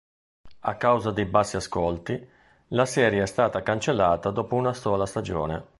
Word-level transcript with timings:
A 0.61 0.77
causa 0.77 1.11
dei 1.11 1.25
bassi 1.27 1.57
ascolti, 1.57 2.27
la 2.69 2.87
serie 2.87 3.21
è 3.21 3.27
stata 3.27 3.61
cancellata 3.61 4.31
dopo 4.31 4.55
una 4.55 4.73
sola 4.73 5.05
stagione. 5.05 5.69